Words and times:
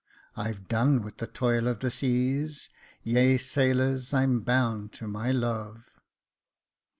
I've 0.35 0.67
done 0.67 1.03
with 1.03 1.17
the 1.19 1.27
toil 1.27 1.67
of 1.67 1.81
the 1.81 1.91
seas; 1.91 2.71
Ye 3.03 3.37
sailors, 3.37 4.15
I'm 4.15 4.39
bound 4.39 4.93
to 4.93 5.07
my 5.07 5.29
love. 5.31 5.91